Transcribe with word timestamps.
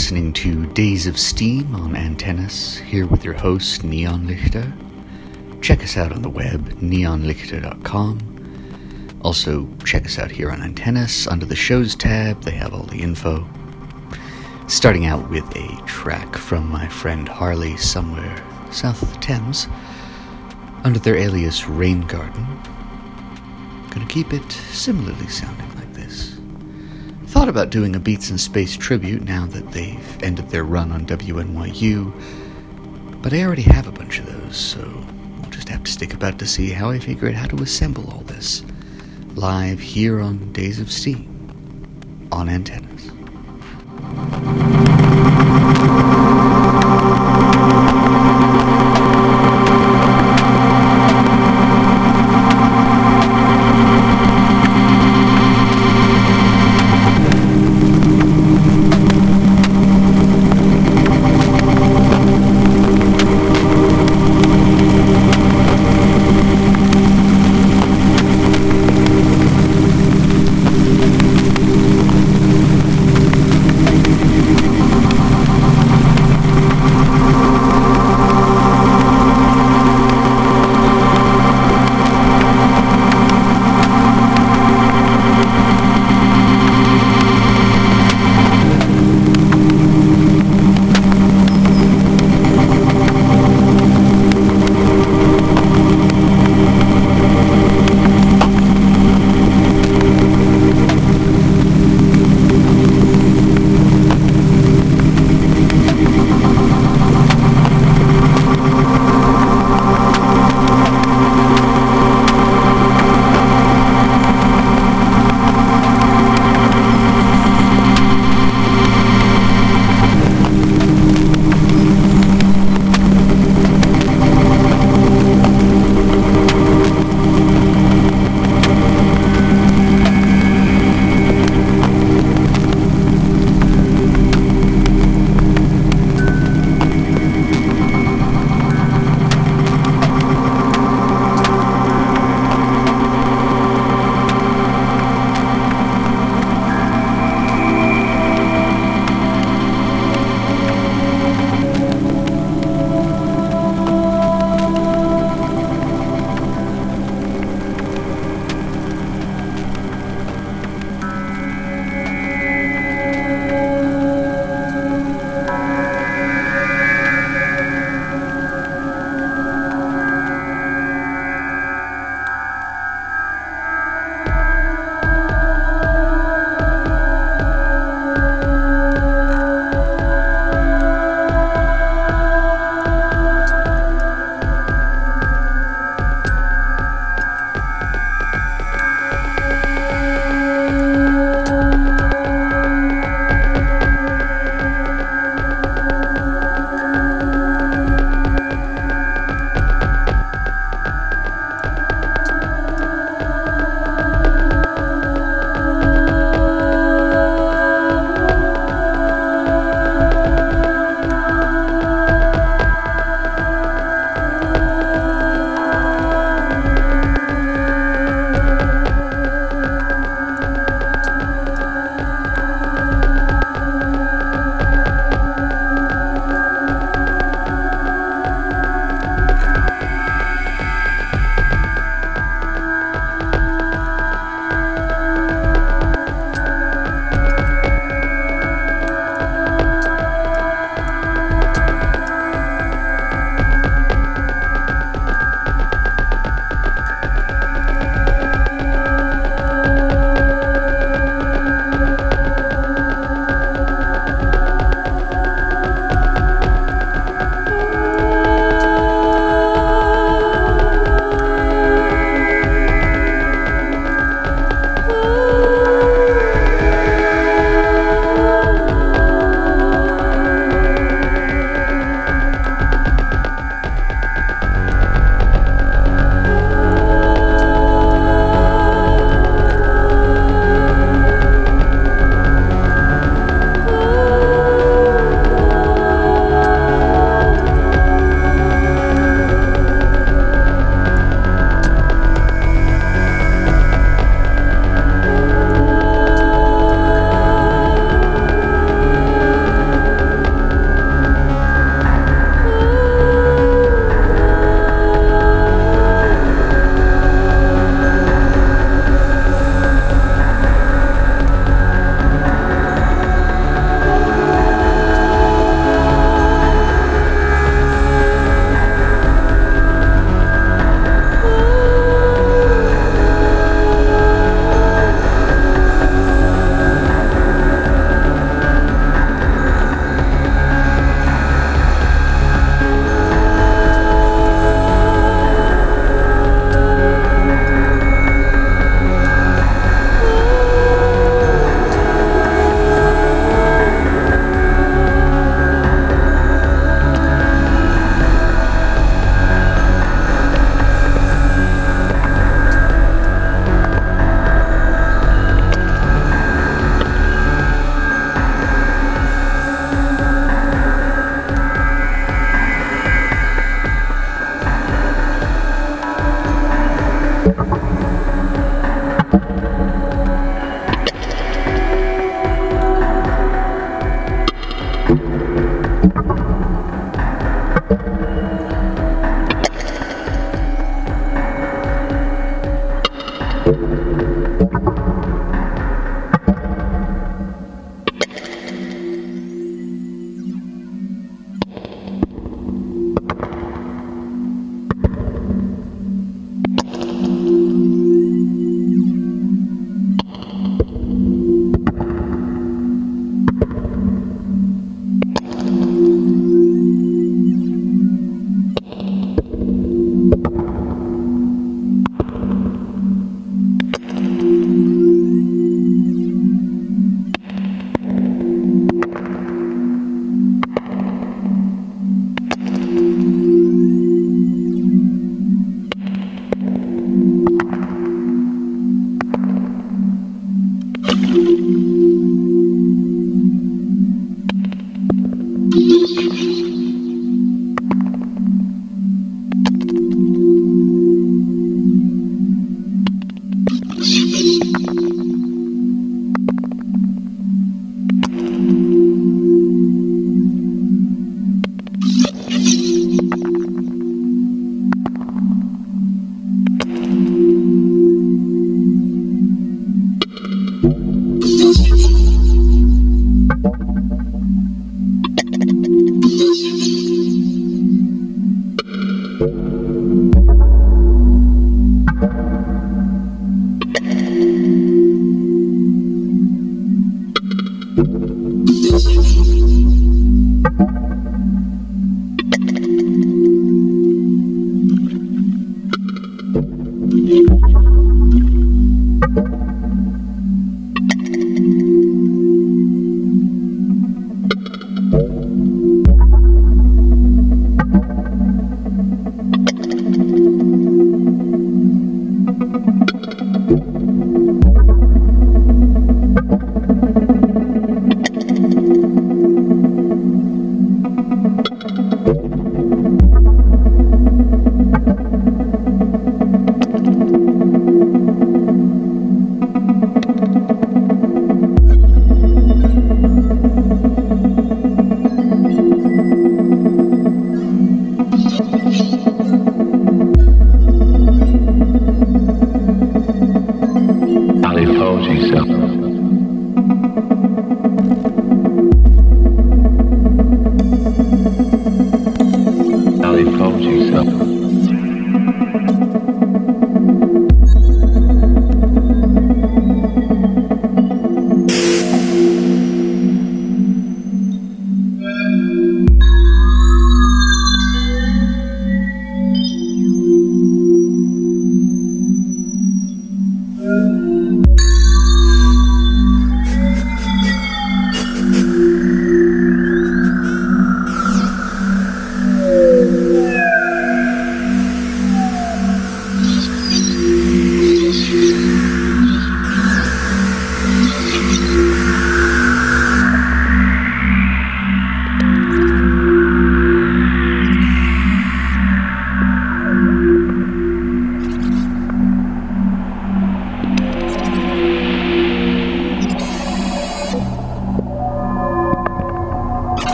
listening 0.00 0.32
to 0.32 0.64
Days 0.68 1.06
of 1.06 1.18
Steam 1.18 1.74
on 1.74 1.94
Antennas, 1.94 2.78
here 2.78 3.06
with 3.06 3.22
your 3.22 3.34
host, 3.34 3.84
Neon 3.84 4.26
Lichter. 4.26 4.72
Check 5.60 5.82
us 5.84 5.98
out 5.98 6.10
on 6.10 6.22
the 6.22 6.30
web, 6.30 6.70
neonlichter.com. 6.80 8.18
Also, 9.20 9.68
check 9.84 10.06
us 10.06 10.18
out 10.18 10.30
here 10.30 10.50
on 10.50 10.62
Antennas. 10.62 11.26
Under 11.26 11.44
the 11.44 11.54
Shows 11.54 11.94
tab, 11.94 12.42
they 12.44 12.52
have 12.52 12.72
all 12.72 12.84
the 12.84 13.02
info. 13.02 13.46
Starting 14.68 15.04
out 15.04 15.28
with 15.28 15.44
a 15.54 15.82
track 15.84 16.34
from 16.34 16.66
my 16.70 16.88
friend 16.88 17.28
Harley 17.28 17.76
somewhere 17.76 18.42
south 18.72 19.02
of 19.02 19.12
the 19.12 19.18
Thames, 19.18 19.68
under 20.82 20.98
their 20.98 21.16
alias 21.16 21.60
Raingarden. 21.60 22.46
Gonna 23.90 24.06
keep 24.06 24.32
it 24.32 24.50
similarly 24.50 25.28
sounding. 25.28 25.69
Thought 27.30 27.48
about 27.48 27.70
doing 27.70 27.94
a 27.94 28.00
Beats 28.00 28.28
in 28.30 28.38
Space 28.38 28.76
tribute 28.76 29.22
now 29.22 29.46
that 29.46 29.70
they've 29.70 30.22
ended 30.22 30.50
their 30.50 30.64
run 30.64 30.90
on 30.90 31.06
WNYU, 31.06 32.12
but 33.22 33.32
I 33.32 33.44
already 33.44 33.62
have 33.62 33.86
a 33.86 33.92
bunch 33.92 34.18
of 34.18 34.26
those, 34.26 34.56
so 34.56 34.80
we'll 34.80 35.50
just 35.50 35.68
have 35.68 35.84
to 35.84 35.92
stick 35.92 36.12
about 36.12 36.40
to 36.40 36.46
see 36.46 36.70
how 36.70 36.90
I 36.90 36.98
figure 36.98 37.28
out 37.28 37.34
how 37.34 37.46
to 37.46 37.62
assemble 37.62 38.10
all 38.10 38.22
this. 38.22 38.64
Live 39.36 39.78
here 39.78 40.20
on 40.20 40.52
Days 40.52 40.80
of 40.80 40.90
Steam, 40.90 42.28
on 42.32 42.48
antennas. 42.48 43.12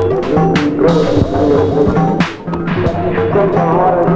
Thank 0.00 0.24
you. 4.04 4.09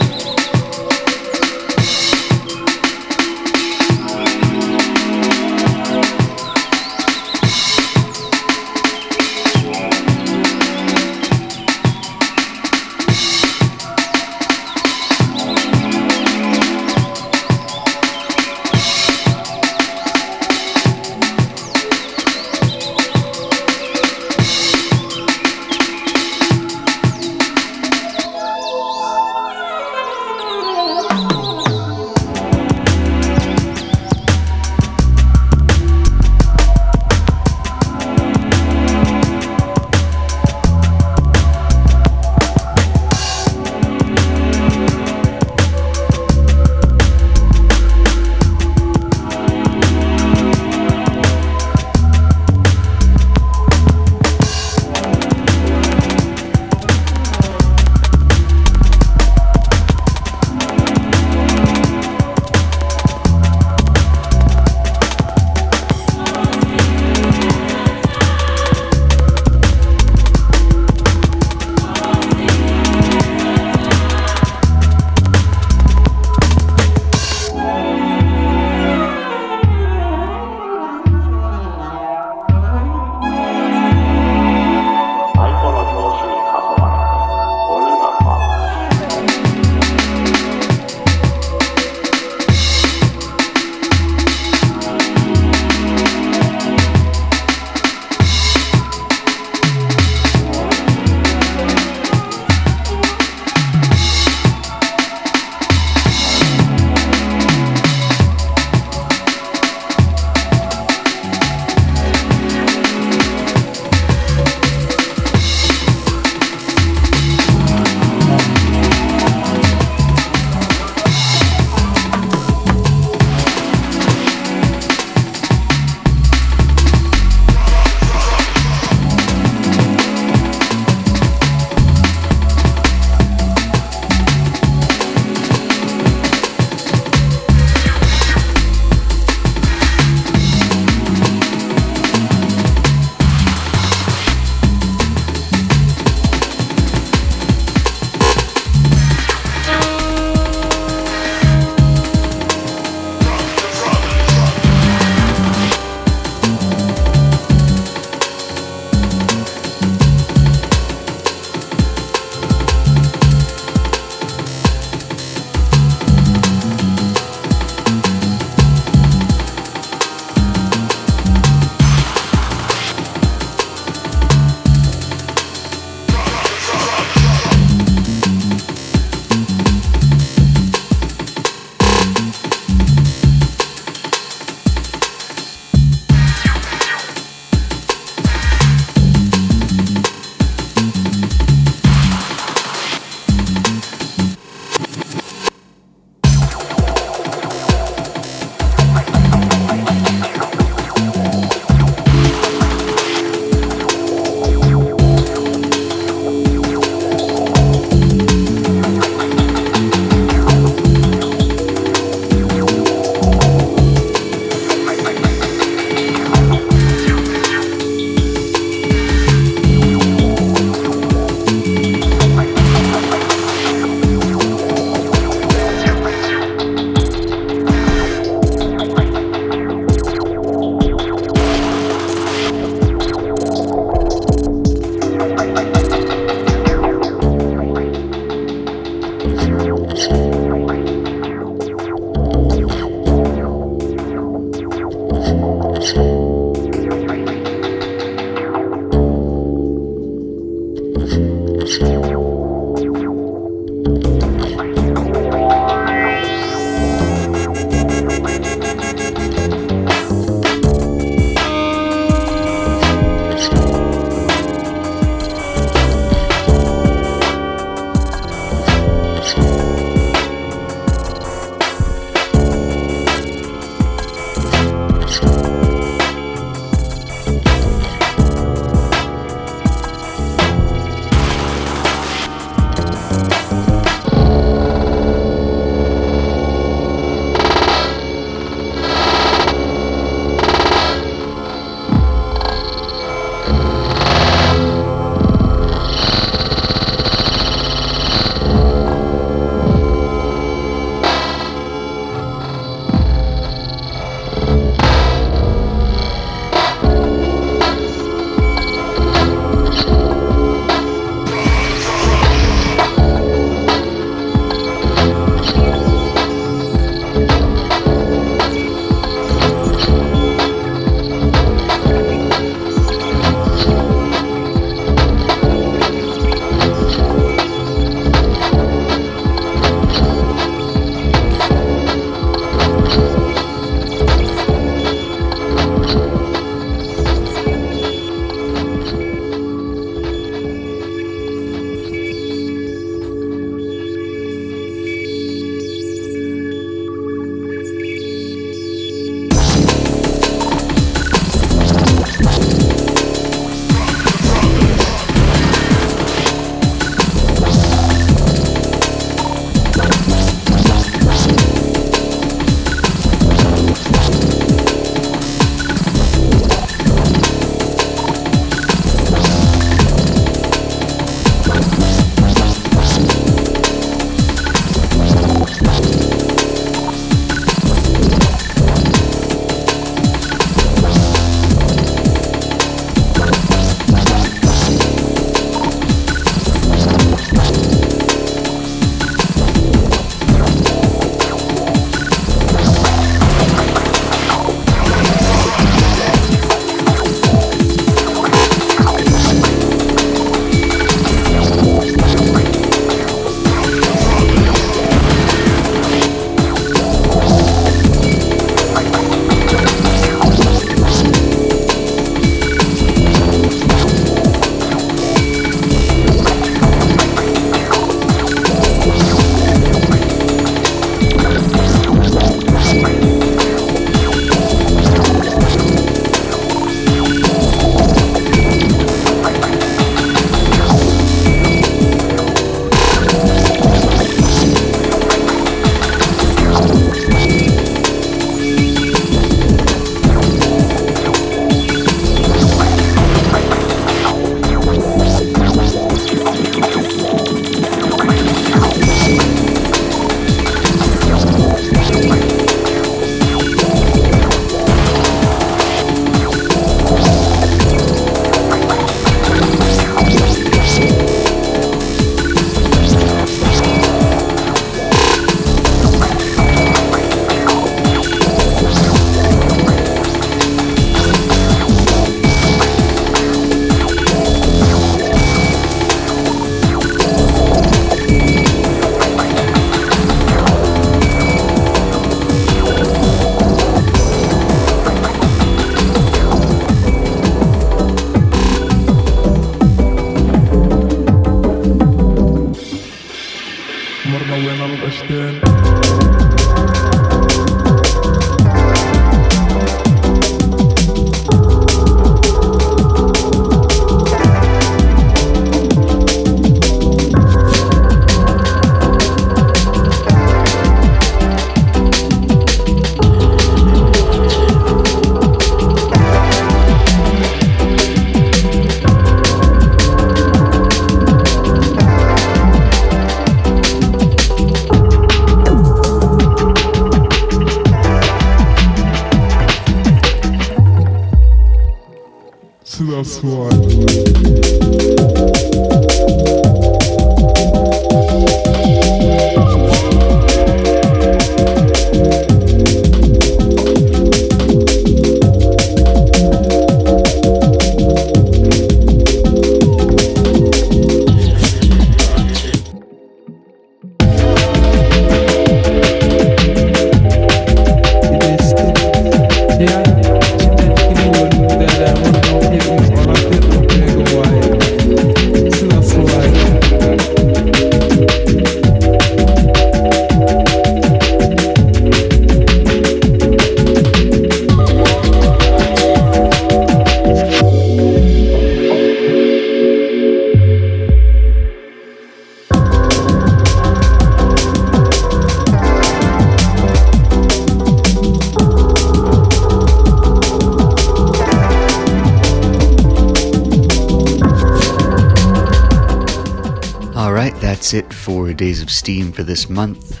For 598.04 598.34
Days 598.34 598.60
of 598.60 598.70
Steam 598.70 599.12
for 599.12 599.22
this 599.22 599.48
month. 599.48 600.00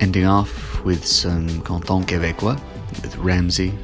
Ending 0.00 0.24
off 0.24 0.82
with 0.84 1.04
some 1.04 1.48
Canton 1.62 2.04
Québécois 2.04 2.58
with 3.02 3.14
RAMZi. 3.16 3.76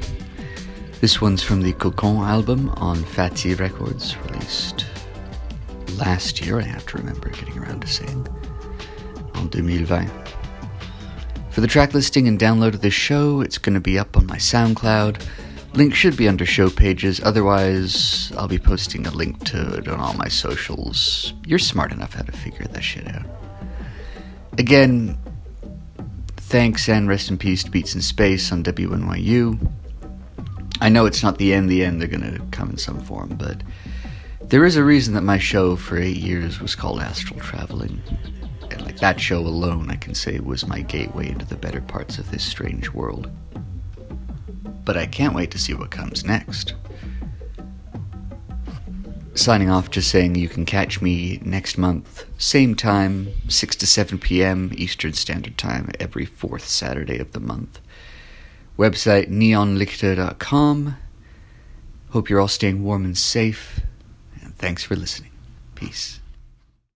This 1.01 1.21
one's 1.21 1.43
from 1.43 1.61
the 1.61 1.75
Cocon 1.75 2.27
album 2.27 2.71
on 2.79 2.97
FATi 2.97 3.61
Records, 3.61 4.17
released 4.25 4.87
last 5.99 6.41
year, 6.41 6.59
I 6.59 6.63
have 6.63 6.87
to 6.87 6.97
remember 6.97 7.29
getting 7.29 7.59
around 7.59 7.83
to 7.83 7.87
saying, 7.87 8.27
en 9.35 9.51
2020. 9.51 10.09
For 11.51 11.61
the 11.61 11.67
track 11.67 11.93
listing 11.93 12.27
and 12.27 12.39
download 12.39 12.73
of 12.73 12.81
this 12.81 12.95
show, 12.95 13.43
it's 13.43 13.59
going 13.59 13.75
to 13.75 13.81
be 13.81 13.99
up 13.99 14.17
on 14.17 14.27
my 14.27 14.37
SoundCloud. 14.37 15.23
Link 15.75 15.95
should 15.95 16.17
be 16.17 16.27
under 16.27 16.47
show 16.47 16.71
pages, 16.71 17.21
otherwise, 17.23 18.33
I'll 18.37 18.49
be 18.49 18.59
posting 18.59 19.07
a 19.07 19.11
link 19.11 19.45
to 19.47 19.75
it 19.75 19.89
on 19.89 20.01
all 20.01 20.15
my 20.15 20.29
socials. 20.29 21.35
You're 21.47 21.59
smart 21.59 21.93
enough 21.93 22.15
how 22.15 22.23
that 22.81 22.85
shit 22.85 23.15
out. 23.15 23.27
Again, 24.59 25.19
thanks 26.37 26.89
and 26.89 27.09
rest 27.09 27.31
in 27.31 27.37
peace 27.37 27.63
to 27.65 27.71
Beats 27.71 27.95
in 27.95 28.01
Space 28.01 28.51
on 28.53 28.65
WNYU. 28.65 29.71
I 30.81 30.89
know 30.89 31.05
it's 31.05 31.23
not 31.23 31.37
the 31.37 31.53
end, 31.53 31.69
the 31.69 31.85
end, 31.85 32.01
they're 32.01 32.09
gonna 32.09 32.41
come 32.53 32.71
in 32.71 32.79
some 32.79 33.01
form, 33.01 33.37
but 33.39 33.63
there 34.41 34.65
is 34.65 34.77
a 34.77 34.85
reason 34.85 35.13
that 35.15 35.23
my 35.23 35.39
show 35.39 35.77
for 35.77 35.99
eight 35.99 36.17
years 36.17 36.59
was 36.59 36.75
called 36.75 37.01
Astral 37.01 37.39
Traveling. 37.39 38.01
And 38.71 38.81
like 38.83 38.99
that 39.01 39.21
show 39.21 39.41
alone, 39.41 39.91
I 39.91 39.97
can 39.97 40.15
say 40.15 40.41
was 40.41 40.67
my 40.67 40.81
gateway 40.81 41.29
into 41.29 41.45
the 41.45 41.57
better 41.57 41.83
parts 41.83 42.19
of 42.19 42.31
this 42.31 42.43
strange 42.43 42.91
world. 42.91 43.31
But 44.87 44.97
I 44.97 45.05
can't 45.07 45.35
wait 45.35 45.51
to 45.51 45.59
see 45.59 45.75
what 45.75 45.91
comes 45.91 46.25
next. 46.25 46.75
Signing 49.35 49.71
off, 49.71 49.91
just 49.91 50.11
saying 50.11 50.35
you 50.35 50.49
can 50.49 50.67
catch 50.67 51.01
me 51.01 51.41
next 51.43 51.79
month, 51.79 52.20
same 52.41 52.75
time, 52.75 53.29
6 53.49 53.77
to 53.77 53.87
7 53.87 54.19
p.m. 54.19 54.73
Eastern 54.75 55.13
Standard 55.13 55.59
Time, 55.59 55.91
every 56.01 56.25
fourth 56.25 56.67
Saturday 56.67 57.19
of 57.19 57.33
the 57.33 57.39
month. 57.39 57.81
Website 58.79 59.29
neonlichter.com. 59.29 60.97
Hope 62.09 62.31
you're 62.31 62.41
all 62.41 62.49
staying 62.49 62.83
warm 62.83 63.05
and 63.05 63.17
safe, 63.17 63.81
and 64.41 64.57
thanks 64.57 64.83
for 64.83 64.97
listening. 64.97 65.33
Peace. 65.75 66.21